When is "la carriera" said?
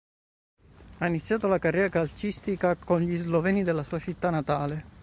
1.47-1.89